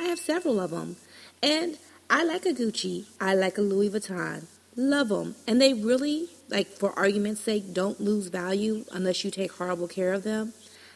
I 0.00 0.04
have 0.04 0.18
several 0.18 0.58
of 0.58 0.70
them. 0.70 0.96
And 1.42 1.76
I 2.08 2.24
like 2.24 2.46
a 2.46 2.54
Gucci. 2.54 3.04
I 3.20 3.34
like 3.34 3.58
a 3.58 3.60
Louis 3.60 3.90
Vuitton. 3.90 4.46
Love 4.74 5.10
them. 5.10 5.36
And 5.46 5.60
they 5.60 5.74
really, 5.74 6.30
like, 6.48 6.68
for 6.68 6.98
argument's 6.98 7.42
sake, 7.42 7.74
don't 7.74 8.00
lose 8.00 8.28
value 8.28 8.86
unless 8.92 9.24
you 9.24 9.30
take 9.30 9.52
horrible 9.52 9.88
care 9.88 10.14
of 10.14 10.24
them. 10.24 10.54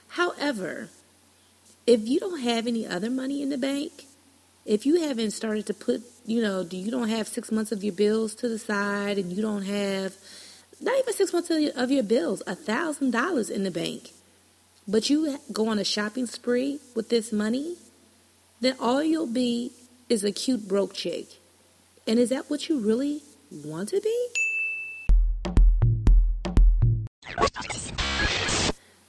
However, 0.09 0.88
if 1.87 2.09
you 2.09 2.19
don't 2.19 2.41
have 2.41 2.67
any 2.67 2.87
other 2.87 3.11
money 3.11 3.43
in 3.43 3.50
the 3.50 3.59
bank, 3.59 4.07
if 4.69 4.85
you 4.85 5.01
haven't 5.01 5.31
started 5.31 5.65
to 5.65 5.73
put, 5.73 6.03
you 6.27 6.43
know, 6.43 6.63
do 6.63 6.77
you 6.77 6.91
don't 6.91 7.09
have 7.09 7.27
six 7.27 7.51
months 7.51 7.73
of 7.73 7.83
your 7.83 7.95
bills 7.95 8.35
to 8.35 8.51
the 8.51 8.59
side 8.59 9.17
and 9.17 9.33
you 9.33 9.41
don't 9.41 9.63
have 9.63 10.15
not 10.79 10.95
even 10.99 11.15
six 11.15 11.33
months 11.33 11.51
of 11.51 11.91
your 11.91 12.03
bills, 12.03 12.43
a 12.47 12.55
thousand 12.55 13.11
dollars 13.13 13.49
in 13.49 13.63
the 13.65 13.71
bank, 13.71 14.11
but 14.87 15.09
you 15.09 15.39
go 15.55 15.69
on 15.69 15.79
a 15.79 15.85
shopping 15.85 16.27
spree 16.27 16.81
with 16.95 17.09
this 17.09 17.33
money, 17.33 17.77
then 18.61 18.77
all 18.79 19.03
you'll 19.03 19.27
be 19.27 19.73
is 20.11 20.23
a 20.23 20.31
cute 20.31 20.69
broke 20.69 20.93
chick. 20.93 21.29
And 22.07 22.19
is 22.19 22.29
that 22.29 22.51
what 22.51 22.69
you 22.69 22.79
really 22.79 23.23
want 23.51 23.89
to 23.89 24.03
be? 24.03 24.29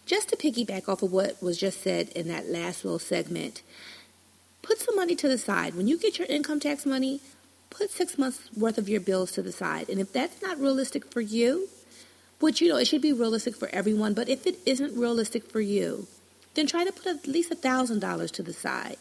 Just 0.06 0.30
to 0.30 0.38
piggyback 0.38 0.88
off 0.88 1.04
of 1.04 1.12
what 1.12 1.44
was 1.44 1.58
just 1.58 1.82
said 1.82 2.08
in 2.10 2.30
that 2.30 2.48
last 2.48 2.86
little 2.86 2.98
segment, 2.98 3.62
put 4.62 4.80
some 4.80 4.96
money 4.96 5.16
to 5.16 5.28
the 5.28 5.38
side. 5.38 5.75
When 5.75 5.88
you 5.88 5.98
get 5.98 6.18
your 6.18 6.28
income 6.28 6.60
tax 6.60 6.86
money, 6.86 7.22
put 7.70 7.92
six 7.92 8.18
months 8.18 8.50
worth 8.56 8.78
of 8.78 8.89
your 8.89 9.01
bills 9.01 9.32
to 9.34 9.42
the 9.42 9.51
side. 9.51 9.89
And 9.89 10.00
if 10.00 10.12
that's 10.12 10.42
not 10.42 10.60
realistic 10.60 11.12
for 11.12 11.22
you, 11.22 11.70
which 12.39 12.62
you 12.62 12.70
know 12.70 12.78
it 12.78 12.86
should 12.86 13.01
be 13.01 13.13
realistic 13.13 13.56
for 13.56 13.70
everyone, 13.74 14.13
but 14.13 14.30
if 14.30 14.48
it 14.48 14.60
isn't 14.66 14.98
realistic 14.98 15.50
for 15.50 15.60
you, 15.60 16.08
then 16.56 16.68
try 16.68 16.84
to 16.84 16.92
put 16.92 17.08
at 17.08 17.28
least 17.28 17.51
a 17.51 17.56
thousand 17.56 18.00
dollars 18.00 18.32
to 18.32 18.44
the 18.44 18.54
side, 18.54 18.98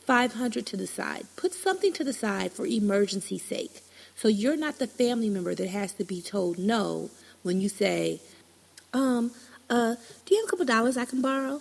five 0.00 0.34
hundred 0.34 0.66
to 0.66 0.76
the 0.76 0.86
side. 0.86 1.26
Put 1.36 1.54
something 1.54 1.92
to 1.94 2.04
the 2.04 2.12
side 2.12 2.52
for 2.52 2.66
emergency 2.66 3.38
sake. 3.38 3.82
So 4.14 4.28
you're 4.28 4.56
not 4.56 4.78
the 4.78 4.86
family 4.86 5.30
member 5.30 5.54
that 5.54 5.68
has 5.68 5.92
to 5.94 6.04
be 6.04 6.20
told 6.20 6.58
no 6.58 7.10
when 7.42 7.60
you 7.60 7.68
say, 7.68 8.20
um, 8.92 9.32
uh, 9.70 9.94
do 10.26 10.34
you 10.34 10.40
have 10.40 10.48
a 10.48 10.50
couple 10.50 10.66
dollars 10.66 10.96
I 10.96 11.06
can 11.06 11.22
borrow? 11.22 11.60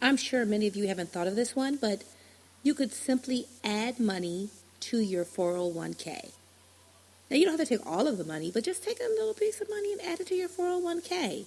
I'm 0.00 0.16
sure 0.16 0.46
many 0.46 0.66
of 0.68 0.76
you 0.76 0.86
haven't 0.86 1.10
thought 1.10 1.26
of 1.26 1.34
this 1.34 1.56
one, 1.56 1.76
but 1.76 2.02
you 2.62 2.72
could 2.72 2.92
simply 2.92 3.46
add 3.64 3.98
money 3.98 4.50
to 4.80 4.98
your 4.98 5.24
401k. 5.24 6.30
Now, 7.30 7.36
you 7.36 7.44
don't 7.44 7.58
have 7.58 7.68
to 7.68 7.76
take 7.76 7.86
all 7.86 8.06
of 8.06 8.16
the 8.16 8.24
money, 8.24 8.50
but 8.52 8.64
just 8.64 8.82
take 8.84 9.00
a 9.00 9.08
little 9.08 9.34
piece 9.34 9.60
of 9.60 9.68
money 9.68 9.92
and 9.92 10.00
add 10.00 10.20
it 10.20 10.28
to 10.28 10.34
your 10.34 10.48
401k. 10.48 11.44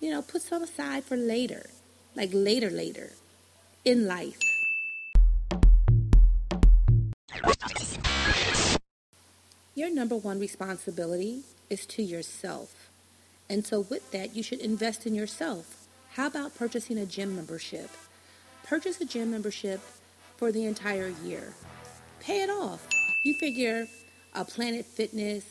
You 0.00 0.10
know, 0.10 0.22
put 0.22 0.42
some 0.42 0.62
aside 0.62 1.04
for 1.04 1.16
later, 1.16 1.66
like 2.14 2.30
later, 2.32 2.70
later 2.70 3.12
in 3.84 4.06
life. 4.06 4.38
Your 9.74 9.92
number 9.92 10.16
one 10.16 10.38
responsibility 10.38 11.42
is 11.70 11.86
to 11.86 12.02
yourself. 12.02 12.90
And 13.48 13.66
so, 13.66 13.80
with 13.80 14.10
that, 14.12 14.36
you 14.36 14.42
should 14.42 14.60
invest 14.60 15.06
in 15.06 15.14
yourself. 15.14 15.83
How 16.14 16.28
about 16.28 16.56
purchasing 16.56 16.96
a 16.98 17.06
gym 17.06 17.34
membership? 17.34 17.90
Purchase 18.62 19.00
a 19.00 19.04
gym 19.04 19.32
membership 19.32 19.80
for 20.36 20.52
the 20.52 20.64
entire 20.64 21.12
year. 21.24 21.54
Pay 22.20 22.42
it 22.42 22.50
off. 22.50 22.86
You 23.24 23.34
figure 23.40 23.88
a 24.32 24.44
Planet 24.44 24.86
Fitness, 24.86 25.44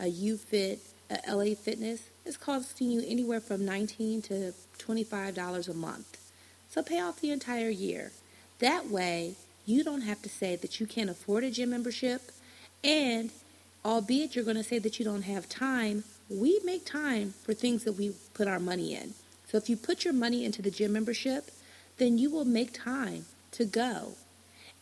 a 0.00 0.10
YouFit, 0.10 0.80
a 1.08 1.32
LA 1.32 1.54
Fitness 1.54 2.10
is 2.24 2.36
costing 2.36 2.90
you 2.90 3.04
anywhere 3.06 3.40
from 3.40 3.64
19 3.64 4.22
to 4.22 4.52
$25 4.80 5.68
a 5.68 5.74
month. 5.74 6.18
So 6.68 6.82
pay 6.82 6.98
off 6.98 7.20
the 7.20 7.30
entire 7.30 7.70
year. 7.70 8.10
That 8.58 8.88
way, 8.88 9.36
you 9.66 9.84
don't 9.84 10.00
have 10.00 10.20
to 10.22 10.28
say 10.28 10.56
that 10.56 10.80
you 10.80 10.86
can't 10.88 11.10
afford 11.10 11.44
a 11.44 11.50
gym 11.52 11.70
membership 11.70 12.32
and 12.82 13.30
albeit 13.84 14.34
you're 14.34 14.44
going 14.44 14.56
to 14.56 14.64
say 14.64 14.80
that 14.80 14.98
you 14.98 15.04
don't 15.04 15.22
have 15.22 15.48
time, 15.48 16.02
we 16.28 16.58
make 16.64 16.84
time 16.84 17.34
for 17.44 17.54
things 17.54 17.84
that 17.84 17.92
we 17.92 18.16
put 18.34 18.48
our 18.48 18.58
money 18.58 18.96
in. 18.96 19.14
So 19.50 19.56
if 19.56 19.68
you 19.68 19.76
put 19.76 20.04
your 20.04 20.14
money 20.14 20.44
into 20.44 20.62
the 20.62 20.70
gym 20.70 20.92
membership, 20.92 21.50
then 21.96 22.18
you 22.18 22.30
will 22.30 22.44
make 22.44 22.72
time 22.72 23.26
to 23.52 23.64
go. 23.64 24.14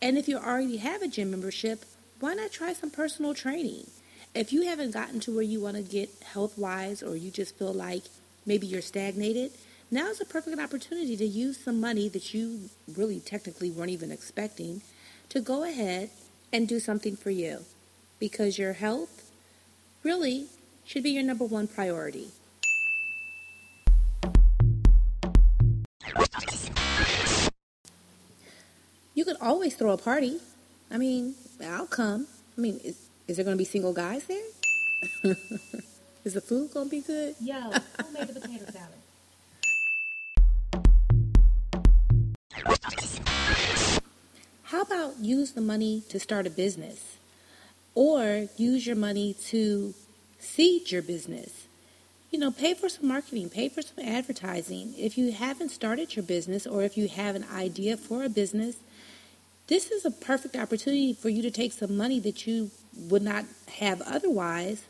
And 0.02 0.18
if 0.18 0.28
you 0.28 0.36
already 0.36 0.78
have 0.78 1.02
a 1.02 1.08
gym 1.08 1.30
membership, 1.30 1.84
why 2.20 2.34
not 2.34 2.52
try 2.52 2.72
some 2.72 2.90
personal 2.90 3.32
training? 3.32 3.86
If 4.34 4.52
you 4.52 4.62
haven't 4.62 4.90
gotten 4.90 5.20
to 5.20 5.34
where 5.34 5.42
you 5.42 5.60
want 5.60 5.76
to 5.76 5.82
get 5.82 6.10
health 6.32 6.58
wise 6.58 7.02
or 7.02 7.16
you 7.16 7.30
just 7.30 7.56
feel 7.56 7.72
like 7.72 8.04
maybe 8.44 8.66
you're 8.66 8.82
stagnated, 8.82 9.52
now 9.90 10.08
is 10.08 10.20
a 10.20 10.24
perfect 10.24 10.60
opportunity 10.60 11.16
to 11.16 11.26
use 11.26 11.58
some 11.58 11.80
money 11.80 12.08
that 12.08 12.34
you 12.34 12.68
really 12.96 13.20
technically 13.20 13.70
weren't 13.70 13.90
even 13.90 14.10
expecting 14.10 14.82
to 15.28 15.40
go 15.40 15.62
ahead 15.64 16.10
and 16.52 16.68
do 16.68 16.80
something 16.80 17.16
for 17.16 17.30
you 17.30 17.60
because 18.18 18.58
your 18.58 18.74
health 18.74 19.30
really 20.02 20.46
should 20.84 21.02
be 21.02 21.10
your 21.10 21.22
number 21.22 21.44
one 21.44 21.66
priority. 21.66 22.28
You 29.14 29.24
could 29.24 29.36
always 29.40 29.74
throw 29.74 29.92
a 29.92 29.96
party. 29.96 30.40
I 30.90 30.98
mean, 30.98 31.34
I'll 31.64 31.86
come. 31.86 32.26
I 32.56 32.60
mean, 32.60 32.78
is, 32.84 33.08
is 33.26 33.36
there 33.36 33.44
going 33.44 33.56
to 33.56 33.58
be 33.58 33.64
single 33.64 33.94
guys 33.94 34.24
there? 34.24 34.44
is 36.24 36.34
the 36.34 36.40
food 36.42 36.72
going 36.74 36.86
to 36.86 36.90
be 36.90 37.00
good? 37.00 37.34
Yo, 37.40 37.54
who 37.60 38.12
made 38.12 38.28
the 38.28 38.40
potato 38.40 38.66
salad? 38.70 38.92
How 44.64 44.82
about 44.82 45.18
use 45.18 45.52
the 45.52 45.60
money 45.60 46.02
to 46.10 46.20
start 46.20 46.46
a 46.46 46.50
business? 46.50 47.16
Or 47.94 48.48
use 48.56 48.86
your 48.86 48.96
money 48.96 49.34
to 49.46 49.94
seed 50.38 50.90
your 50.92 51.02
business? 51.02 51.65
You 52.30 52.40
know, 52.40 52.50
pay 52.50 52.74
for 52.74 52.88
some 52.88 53.06
marketing, 53.06 53.50
pay 53.50 53.68
for 53.68 53.82
some 53.82 54.04
advertising. 54.04 54.94
If 54.98 55.16
you 55.16 55.30
haven't 55.30 55.68
started 55.68 56.16
your 56.16 56.24
business 56.24 56.66
or 56.66 56.82
if 56.82 56.96
you 56.96 57.06
have 57.08 57.36
an 57.36 57.46
idea 57.54 57.96
for 57.96 58.24
a 58.24 58.28
business, 58.28 58.76
this 59.68 59.90
is 59.90 60.04
a 60.04 60.10
perfect 60.10 60.56
opportunity 60.56 61.12
for 61.12 61.28
you 61.28 61.40
to 61.42 61.50
take 61.50 61.72
some 61.72 61.96
money 61.96 62.18
that 62.20 62.46
you 62.46 62.70
would 62.96 63.22
not 63.22 63.44
have 63.78 64.02
otherwise 64.02 64.84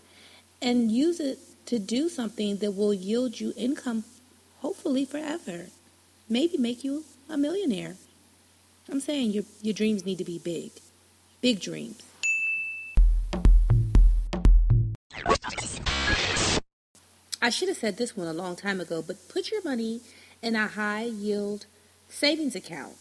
and 0.63 0.91
use 0.91 1.21
it 1.21 1.39
to 1.67 1.79
do 1.79 2.09
something 2.09 2.57
that 2.59 2.73
will 2.73 2.95
yield 2.95 3.39
you 3.39 3.53
income, 3.57 4.05
hopefully 4.61 5.05
forever. 5.05 5.67
Maybe 6.29 6.57
make 6.57 6.85
you 6.85 7.05
a 7.29 7.37
millionaire. 7.37 7.97
I'm 8.89 9.01
saying 9.01 9.33
your, 9.33 9.45
your 9.63 9.75
dreams 9.75 10.07
need 10.07 10.19
to 10.19 10.25
be 10.25 10.39
big, 10.39 10.71
big 11.43 11.61
dreams. 11.61 12.03
I 17.47 17.51
should 17.51 17.69
have 17.69 17.77
said 17.77 17.97
this 17.97 18.17
one 18.17 18.27
a 18.27 18.33
long 18.33 18.57
time 18.57 18.81
ago, 18.81 19.05
but 19.07 19.29
put 19.29 19.53
your 19.53 19.63
money 19.63 20.01
in 20.43 20.57
a 20.57 20.67
high 20.67 21.05
yield 21.05 21.67
savings 22.09 22.57
account 22.57 22.95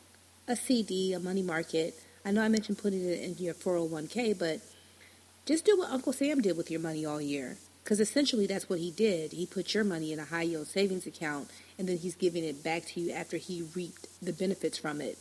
a 0.48 0.56
CD, 0.56 1.14
a 1.14 1.20
money 1.20 1.42
market. 1.42 1.96
I 2.24 2.30
know 2.30 2.44
I 2.44 2.48
mentioned 2.48 2.78
putting 2.78 3.04
it 3.04 3.24
in 3.24 3.36
your 3.40 3.56
401k, 3.56 4.38
but 4.38 4.60
just 5.48 5.66
do 5.66 5.76
what 5.76 5.90
Uncle 5.90 6.14
Sam 6.14 6.42
did 6.42 6.56
with 6.56 6.70
your 6.70 6.80
money 6.80 7.08
all 7.08 7.20
year. 7.20 7.58
Because 7.84 8.00
essentially 8.00 8.46
that's 8.46 8.70
what 8.70 8.78
he 8.78 8.92
did. 8.92 9.32
He 9.32 9.48
put 9.48 9.74
your 9.74 9.84
money 9.84 10.14
in 10.14 10.20
a 10.20 10.26
high 10.26 10.44
yield 10.44 10.68
savings 10.68 11.08
account 11.08 11.50
and 11.80 11.90
then 11.90 11.98
he's 11.98 12.14
giving 12.14 12.44
it 12.44 12.64
back 12.64 12.86
to 12.90 13.00
you 13.02 13.14
after 13.14 13.38
he 13.38 13.64
reaped 13.76 14.08
the 14.22 14.32
benefits 14.32 14.78
from 14.78 15.02
it 15.02 15.18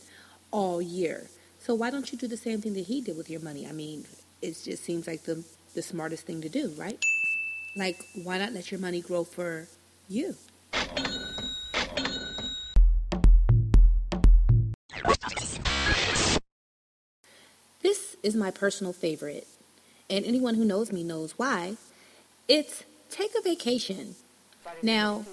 all 0.51 0.83
year. 0.83 1.31
So 1.57 1.73
why 1.73 1.89
don't 1.89 2.11
you 2.11 2.19
do 2.19 2.27
the 2.27 2.37
same 2.37 2.61
thing 2.61 2.75
that 2.75 2.85
he 2.85 3.01
did 3.01 3.17
with 3.17 3.31
your 3.31 3.41
money? 3.41 3.67
I 3.67 3.71
mean, 3.71 4.05
it 4.43 4.55
just 4.63 4.83
seems 4.83 5.07
like 5.07 5.23
the, 5.23 5.43
the 5.73 5.81
smartest 5.81 6.27
thing 6.27 6.41
to 6.41 6.49
do, 6.49 6.75
right? 6.77 6.99
Like, 7.77 8.05
why 8.23 8.37
not 8.37 8.53
let 8.53 8.71
your 8.71 8.79
money 8.79 9.01
grow 9.01 9.25
for 9.25 9.67
you? 10.07 10.35
This 17.81 18.15
is 18.23 18.33
my 18.33 18.49
personal 18.49 18.93
favorite, 18.93 19.45
and 20.09 20.23
anyone 20.25 20.55
who 20.55 20.63
knows 20.63 20.93
me 20.93 21.03
knows 21.03 21.33
why. 21.37 21.75
It's 22.47 22.85
take 23.09 23.31
a 23.37 23.41
vacation. 23.41 24.15
Now, 24.81 25.25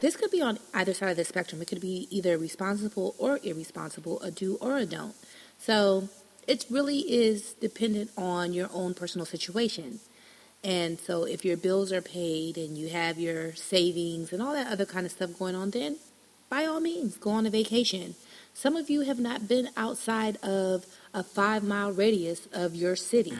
this 0.00 0.16
could 0.16 0.32
be 0.32 0.42
on 0.42 0.58
either 0.74 0.92
side 0.92 1.10
of 1.10 1.16
the 1.16 1.24
spectrum. 1.24 1.62
It 1.62 1.68
could 1.68 1.80
be 1.80 2.08
either 2.10 2.36
responsible 2.36 3.14
or 3.18 3.38
irresponsible, 3.44 4.20
a 4.20 4.32
do 4.32 4.56
or 4.60 4.78
a 4.78 4.84
don't. 4.84 5.14
So, 5.58 6.08
it 6.48 6.66
really 6.68 6.98
is 6.98 7.54
dependent 7.54 8.10
on 8.16 8.52
your 8.52 8.68
own 8.74 8.94
personal 8.94 9.24
situation. 9.24 10.00
And 10.64 10.98
so 11.00 11.24
if 11.24 11.44
your 11.44 11.56
bills 11.56 11.92
are 11.92 12.02
paid 12.02 12.56
and 12.56 12.78
you 12.78 12.88
have 12.88 13.18
your 13.18 13.54
savings 13.54 14.32
and 14.32 14.40
all 14.40 14.52
that 14.52 14.70
other 14.70 14.86
kind 14.86 15.06
of 15.06 15.12
stuff 15.12 15.38
going 15.38 15.54
on, 15.54 15.70
then 15.70 15.96
by 16.48 16.66
all 16.66 16.80
means, 16.80 17.16
go 17.16 17.30
on 17.30 17.46
a 17.46 17.50
vacation. 17.50 18.14
Some 18.54 18.76
of 18.76 18.90
you 18.90 19.00
have 19.00 19.18
not 19.18 19.48
been 19.48 19.70
outside 19.76 20.36
of 20.42 20.84
a 21.14 21.24
five 21.24 21.64
mile 21.64 21.92
radius 21.92 22.46
of 22.52 22.74
your 22.74 22.94
city. 22.94 23.32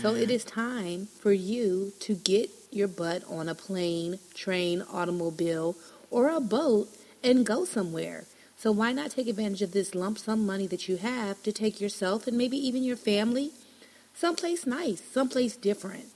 So 0.00 0.14
it 0.14 0.30
is 0.30 0.44
time 0.44 1.08
for 1.20 1.32
you 1.32 1.92
to 2.00 2.14
get 2.14 2.50
your 2.70 2.88
butt 2.88 3.24
on 3.28 3.48
a 3.48 3.54
plane, 3.54 4.20
train, 4.34 4.84
automobile, 4.92 5.76
or 6.10 6.28
a 6.28 6.40
boat 6.40 6.88
and 7.22 7.44
go 7.44 7.64
somewhere. 7.64 8.24
So 8.56 8.70
why 8.70 8.92
not 8.92 9.10
take 9.10 9.26
advantage 9.26 9.62
of 9.62 9.72
this 9.72 9.94
lump 9.94 10.18
sum 10.18 10.46
money 10.46 10.66
that 10.68 10.88
you 10.88 10.96
have 10.98 11.42
to 11.42 11.52
take 11.52 11.80
yourself 11.80 12.26
and 12.26 12.38
maybe 12.38 12.56
even 12.56 12.84
your 12.84 12.96
family 12.96 13.50
someplace 14.14 14.64
nice, 14.64 15.02
someplace 15.12 15.56
different. 15.56 16.13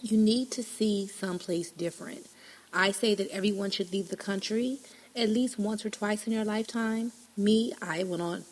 You 0.00 0.18
need 0.18 0.50
to 0.52 0.62
see 0.62 1.06
someplace 1.06 1.70
different. 1.70 2.26
I 2.72 2.92
say 2.92 3.14
that 3.14 3.30
everyone 3.30 3.70
should 3.70 3.92
leave 3.92 4.08
the 4.08 4.16
country 4.16 4.78
at 5.14 5.30
least 5.30 5.58
once 5.58 5.84
or 5.84 5.90
twice 5.90 6.26
in 6.26 6.32
your 6.32 6.44
lifetime. 6.44 7.12
Me, 7.36 7.72
I 7.80 8.04
went 8.04 8.22
on 8.22 8.44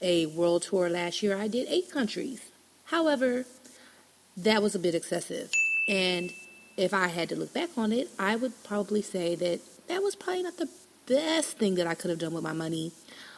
a 0.00 0.26
world 0.26 0.62
tour 0.62 0.88
last 0.88 1.22
year. 1.22 1.36
I 1.36 1.48
did 1.48 1.68
eight 1.68 1.90
countries. 1.90 2.40
However, 2.84 3.44
that 4.36 4.62
was 4.62 4.74
a 4.74 4.78
bit 4.78 4.94
excessive. 4.94 5.50
And 5.88 6.30
if 6.76 6.92
I 6.92 7.08
had 7.08 7.28
to 7.30 7.36
look 7.36 7.52
back 7.52 7.70
on 7.76 7.92
it, 7.92 8.08
I 8.18 8.36
would 8.36 8.52
probably 8.64 9.02
say 9.02 9.34
that 9.34 9.60
that 9.88 10.02
was 10.02 10.16
probably 10.16 10.42
not 10.42 10.56
the 10.56 10.68
best 11.06 11.58
thing 11.58 11.74
that 11.76 11.86
I 11.86 11.94
could 11.94 12.10
have 12.10 12.18
done 12.18 12.34
with 12.34 12.42
my 12.42 12.52
money, 12.52 12.92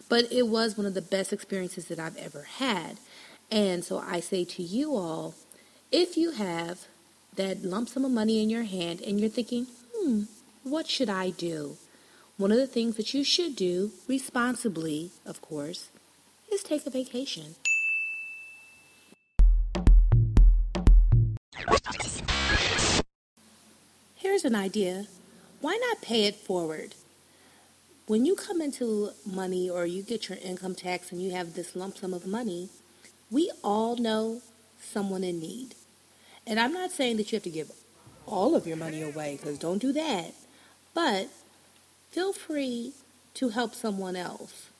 but 0.08 0.30
it 0.32 0.48
was 0.48 0.76
one 0.76 0.86
of 0.86 0.94
the 0.94 1.02
best 1.02 1.32
experiences 1.32 1.86
that 1.86 1.98
I've 1.98 2.16
ever 2.16 2.42
had. 2.42 2.98
And 3.50 3.84
so 3.84 3.98
I 3.98 4.20
say 4.20 4.44
to 4.44 4.62
you 4.62 4.94
all, 4.94 5.34
if 5.92 6.16
you 6.16 6.32
have 6.32 6.86
that 7.38 7.62
lump 7.62 7.88
sum 7.88 8.04
of 8.04 8.10
money 8.10 8.42
in 8.42 8.50
your 8.50 8.64
hand 8.64 9.00
and 9.00 9.20
you're 9.20 9.30
thinking, 9.30 9.68
hmm, 9.94 10.22
what 10.64 10.88
should 10.88 11.08
I 11.08 11.30
do? 11.30 11.76
One 12.36 12.50
of 12.50 12.58
the 12.58 12.66
things 12.66 12.96
that 12.96 13.14
you 13.14 13.22
should 13.22 13.54
do, 13.54 13.92
responsibly, 14.08 15.12
of 15.24 15.40
course, 15.40 15.88
is 16.52 16.64
take 16.64 16.84
a 16.84 16.90
vacation. 16.90 17.54
Here's 24.16 24.44
an 24.44 24.56
idea. 24.56 25.06
Why 25.60 25.78
not 25.88 26.02
pay 26.02 26.24
it 26.24 26.34
forward? 26.34 26.96
When 28.08 28.24
you 28.24 28.34
come 28.34 28.60
into 28.60 29.10
money 29.24 29.70
or 29.70 29.86
you 29.86 30.02
get 30.02 30.28
your 30.28 30.38
income 30.38 30.74
tax 30.74 31.12
and 31.12 31.22
you 31.22 31.30
have 31.30 31.54
this 31.54 31.76
lump 31.76 31.98
sum 31.98 32.12
of 32.12 32.26
money, 32.26 32.70
we 33.30 33.52
all 33.62 33.94
know 33.94 34.42
someone 34.80 35.22
in 35.22 35.38
need. 35.38 35.76
And 36.48 36.58
I'm 36.58 36.72
not 36.72 36.90
saying 36.90 37.18
that 37.18 37.30
you 37.30 37.36
have 37.36 37.42
to 37.42 37.50
give 37.50 37.70
all 38.24 38.56
of 38.56 38.66
your 38.66 38.78
money 38.78 39.02
away 39.02 39.36
because 39.36 39.58
don't 39.58 39.82
do 39.82 39.92
that. 39.92 40.32
But 40.94 41.28
feel 42.10 42.32
free 42.32 42.94
to 43.34 43.50
help 43.50 43.74
someone 43.74 44.16
else. 44.16 44.70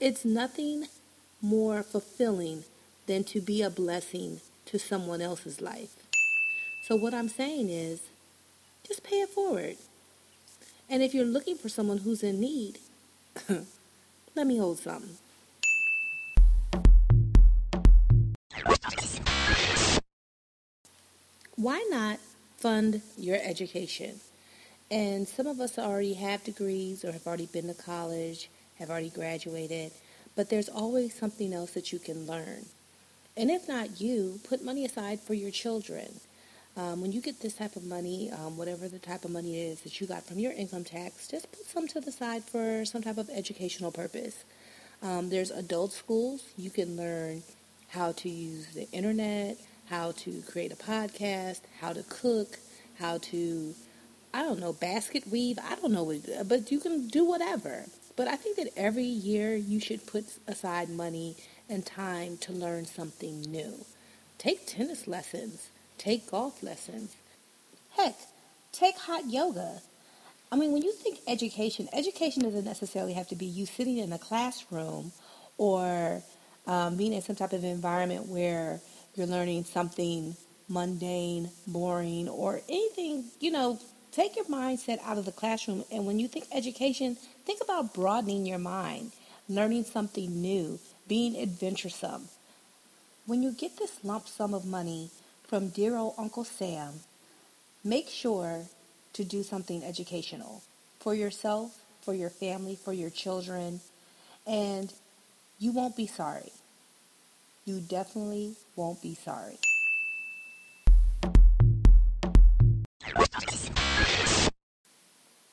It's 0.00 0.24
nothing 0.24 0.86
more 1.42 1.82
fulfilling 1.82 2.64
than 3.06 3.24
to 3.24 3.42
be 3.42 3.60
a 3.60 3.68
blessing 3.68 4.40
to 4.64 4.78
someone 4.78 5.20
else's 5.20 5.60
life. 5.60 5.94
So, 6.84 6.96
what 6.96 7.12
I'm 7.12 7.28
saying 7.28 7.68
is 7.68 8.00
just 8.86 9.04
pay 9.04 9.20
it 9.20 9.28
forward. 9.28 9.76
And 10.88 11.02
if 11.02 11.12
you're 11.12 11.26
looking 11.26 11.56
for 11.56 11.68
someone 11.68 11.98
who's 11.98 12.22
in 12.22 12.40
need, 12.40 12.78
let 14.34 14.46
me 14.46 14.56
hold 14.56 14.78
something. 14.78 15.18
Why 21.56 21.86
not 21.88 22.18
fund 22.58 23.00
your 23.16 23.38
education? 23.42 24.20
And 24.90 25.26
some 25.26 25.46
of 25.46 25.58
us 25.58 25.78
already 25.78 26.12
have 26.12 26.44
degrees 26.44 27.02
or 27.02 27.12
have 27.12 27.26
already 27.26 27.46
been 27.46 27.68
to 27.68 27.74
college, 27.74 28.50
have 28.78 28.90
already 28.90 29.08
graduated, 29.08 29.92
but 30.36 30.50
there's 30.50 30.68
always 30.68 31.14
something 31.14 31.54
else 31.54 31.70
that 31.72 31.94
you 31.94 31.98
can 31.98 32.26
learn. 32.26 32.66
And 33.38 33.50
if 33.50 33.68
not 33.68 34.02
you, 34.02 34.38
put 34.46 34.62
money 34.62 34.84
aside 34.84 35.20
for 35.20 35.32
your 35.32 35.50
children. 35.50 36.20
Um, 36.76 37.00
when 37.00 37.10
you 37.10 37.22
get 37.22 37.40
this 37.40 37.54
type 37.54 37.74
of 37.74 37.86
money, 37.86 38.30
um, 38.30 38.58
whatever 38.58 38.86
the 38.86 38.98
type 38.98 39.24
of 39.24 39.30
money 39.30 39.58
is 39.58 39.80
that 39.80 39.98
you 39.98 40.06
got 40.06 40.24
from 40.24 40.38
your 40.38 40.52
income 40.52 40.84
tax, 40.84 41.26
just 41.26 41.50
put 41.52 41.64
some 41.64 41.88
to 41.88 42.00
the 42.00 42.12
side 42.12 42.44
for 42.44 42.84
some 42.84 43.02
type 43.02 43.16
of 43.16 43.30
educational 43.30 43.90
purpose. 43.90 44.44
Um, 45.02 45.30
there's 45.30 45.50
adult 45.50 45.92
schools. 45.92 46.42
You 46.58 46.68
can 46.68 46.98
learn 46.98 47.42
how 47.88 48.12
to 48.12 48.28
use 48.28 48.66
the 48.74 48.86
internet, 48.90 49.56
how 49.88 50.12
to 50.12 50.42
create 50.42 50.72
a 50.72 50.76
podcast, 50.76 51.60
how 51.80 51.92
to 51.92 52.02
cook, 52.04 52.58
how 52.98 53.18
to 53.18 53.74
I 54.36 54.42
don't 54.42 54.60
know, 54.60 54.74
basket 54.74 55.26
weave. 55.28 55.58
I 55.58 55.76
don't 55.76 55.92
know, 55.92 56.02
what, 56.02 56.46
but 56.46 56.70
you 56.70 56.78
can 56.78 57.08
do 57.08 57.24
whatever. 57.24 57.86
But 58.16 58.28
I 58.28 58.36
think 58.36 58.56
that 58.56 58.68
every 58.76 59.04
year 59.04 59.56
you 59.56 59.80
should 59.80 60.06
put 60.06 60.24
aside 60.46 60.90
money 60.90 61.36
and 61.70 61.86
time 61.86 62.36
to 62.38 62.52
learn 62.52 62.84
something 62.84 63.40
new. 63.42 63.86
Take 64.36 64.66
tennis 64.66 65.06
lessons, 65.06 65.70
take 65.96 66.30
golf 66.30 66.62
lessons. 66.62 67.16
Heck, 67.96 68.14
take 68.72 68.96
hot 68.96 69.24
yoga. 69.26 69.80
I 70.52 70.56
mean, 70.56 70.72
when 70.72 70.82
you 70.82 70.92
think 70.92 71.20
education, 71.26 71.88
education 71.92 72.42
doesn't 72.42 72.64
necessarily 72.64 73.14
have 73.14 73.28
to 73.28 73.36
be 73.36 73.46
you 73.46 73.66
sitting 73.66 73.98
in 73.98 74.12
a 74.12 74.18
classroom 74.18 75.12
or 75.56 76.22
um, 76.66 76.96
being 76.96 77.14
in 77.14 77.22
some 77.22 77.36
type 77.36 77.52
of 77.52 77.64
environment 77.64 78.28
where 78.28 78.80
you're 79.16 79.26
learning 79.26 79.64
something 79.64 80.36
mundane, 80.68 81.50
boring, 81.66 82.28
or 82.28 82.60
anything, 82.68 83.24
you 83.40 83.50
know, 83.50 83.78
Take 84.16 84.34
your 84.34 84.46
mindset 84.46 84.98
out 85.04 85.18
of 85.18 85.26
the 85.26 85.30
classroom, 85.30 85.84
and 85.92 86.06
when 86.06 86.18
you 86.18 86.26
think 86.26 86.46
education, 86.50 87.18
think 87.44 87.60
about 87.62 87.92
broadening 87.92 88.46
your 88.46 88.58
mind, 88.58 89.12
learning 89.46 89.84
something 89.84 90.40
new, 90.40 90.78
being 91.06 91.38
adventuresome. 91.38 92.30
When 93.26 93.42
you 93.42 93.52
get 93.52 93.76
this 93.76 94.02
lump 94.02 94.26
sum 94.26 94.54
of 94.54 94.64
money 94.64 95.10
from 95.46 95.68
dear 95.68 95.98
old 95.98 96.14
Uncle 96.16 96.44
Sam, 96.44 96.94
make 97.84 98.08
sure 98.08 98.62
to 99.12 99.22
do 99.22 99.42
something 99.42 99.84
educational 99.84 100.62
for 100.98 101.14
yourself, 101.14 101.78
for 102.00 102.14
your 102.14 102.30
family, 102.30 102.74
for 102.74 102.94
your 102.94 103.10
children, 103.10 103.82
and 104.46 104.90
you 105.58 105.72
won't 105.72 105.94
be 105.94 106.06
sorry. 106.06 106.52
You 107.68 107.80
definitely 107.80 108.54
won't 108.76 109.02
be 109.02 109.16
sorry. 109.16 109.58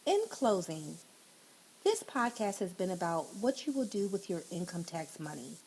In 0.05 0.21
closing, 0.29 0.97
this 1.83 2.03
podcast 2.03 2.59
has 2.59 2.71
been 2.71 2.91
about 2.91 3.35
what 3.37 3.65
you 3.65 3.73
will 3.73 3.85
do 3.85 4.07
with 4.09 4.29
your 4.29 4.43
income 4.51 4.83
tax 4.83 5.19
money. 5.19 5.57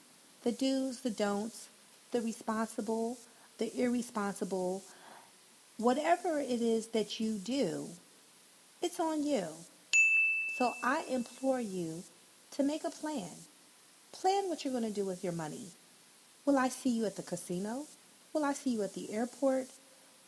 The 0.44 0.52
do's, 0.52 1.00
the 1.00 1.10
don'ts, 1.10 1.68
the 2.12 2.20
responsible, 2.20 3.18
the 3.58 3.76
irresponsible, 3.76 4.84
whatever 5.78 6.38
it 6.38 6.62
is 6.62 6.86
that 6.88 7.18
you 7.18 7.38
do, 7.38 7.88
it's 8.80 9.00
on 9.00 9.26
you. 9.26 9.48
So 10.58 10.72
I 10.84 11.02
implore 11.10 11.60
you 11.60 12.04
to 12.52 12.62
make 12.62 12.84
a 12.84 12.90
plan. 12.90 13.34
Plan 14.12 14.48
what 14.48 14.64
you're 14.64 14.72
going 14.72 14.84
to 14.84 14.90
do 14.90 15.04
with 15.04 15.24
your 15.24 15.32
money. 15.32 15.72
Will 16.46 16.58
I 16.58 16.68
see 16.68 16.90
you 16.90 17.04
at 17.06 17.16
the 17.16 17.22
casino? 17.22 17.86
Will 18.32 18.44
I 18.44 18.52
see 18.52 18.70
you 18.70 18.82
at 18.84 18.94
the 18.94 19.12
airport? 19.12 19.66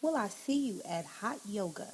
Will 0.03 0.17
I 0.17 0.27
see 0.27 0.67
you 0.67 0.83
at 0.89 1.07
hot 1.07 1.39
yoga? 1.49 1.87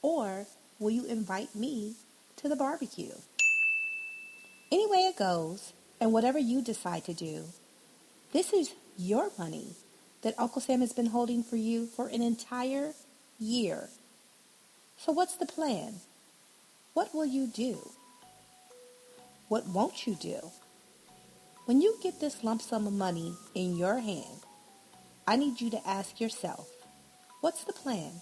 Or 0.00 0.46
will 0.78 0.90
you 0.90 1.04
invite 1.06 1.54
me 1.54 1.94
to 2.36 2.48
the 2.48 2.54
barbecue? 2.54 3.14
Any 4.70 4.86
way 4.86 5.00
it 5.00 5.16
goes, 5.16 5.72
and 6.00 6.12
whatever 6.12 6.38
you 6.38 6.62
decide 6.62 7.04
to 7.04 7.14
do, 7.14 7.44
this 8.32 8.52
is 8.52 8.74
your 8.96 9.30
money 9.36 9.74
that 10.22 10.38
Uncle 10.38 10.62
Sam 10.62 10.80
has 10.80 10.92
been 10.92 11.06
holding 11.06 11.42
for 11.42 11.56
you 11.56 11.86
for 11.86 12.06
an 12.06 12.22
entire 12.22 12.92
year. 13.40 13.88
So 14.96 15.10
what's 15.10 15.34
the 15.34 15.46
plan? 15.46 15.94
What 16.94 17.12
will 17.12 17.26
you 17.26 17.48
do? 17.48 17.90
What 19.48 19.66
won't 19.66 20.06
you 20.06 20.14
do? 20.14 20.38
When 21.66 21.80
you 21.80 21.96
get 22.02 22.20
this 22.20 22.42
lump 22.42 22.62
sum 22.62 22.86
of 22.86 22.92
money 22.92 23.34
in 23.54 23.76
your 23.76 23.98
hand, 24.00 24.40
I 25.26 25.36
need 25.36 25.60
you 25.60 25.70
to 25.70 25.88
ask 25.88 26.20
yourself, 26.20 26.68
what's 27.40 27.64
the 27.64 27.72
plan? 27.72 28.12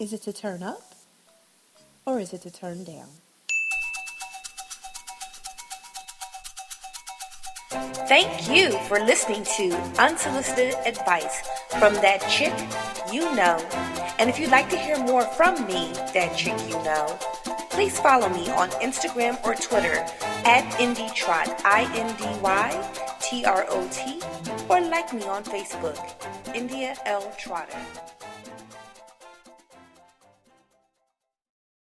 Is 0.00 0.12
it 0.12 0.22
to 0.22 0.32
turn 0.32 0.62
up? 0.62 0.92
or 2.06 2.18
is 2.18 2.32
it 2.32 2.42
to 2.42 2.50
turn 2.50 2.84
down? 2.84 3.08
Thank 8.08 8.50
you 8.50 8.78
for 8.88 8.98
listening 8.98 9.44
to 9.56 9.74
Unsolicited 9.98 10.74
Advice 10.84 11.42
from 11.78 11.94
That 11.94 12.20
Chick 12.28 12.52
You 13.12 13.34
Know. 13.34 13.56
And 14.18 14.28
if 14.28 14.38
you'd 14.38 14.50
like 14.50 14.68
to 14.70 14.76
hear 14.76 14.98
more 14.98 15.22
from 15.22 15.54
me, 15.66 15.92
That 16.12 16.36
Chick 16.36 16.58
You 16.68 16.74
Know, 16.82 17.18
please 17.72 17.98
follow 17.98 18.28
me 18.28 18.50
on 18.50 18.68
Instagram 18.82 19.42
or 19.44 19.54
Twitter 19.54 20.04
at 20.44 20.64
IndyTrot, 20.78 21.62
I-N-D-Y-T-R-O-T 21.64 22.42
or 24.68 24.80
like 24.90 25.12
me 25.14 25.24
on 25.24 25.42
Facebook, 25.42 25.98
India 26.54 26.94
L. 27.06 27.32
Trotter. 27.38 27.78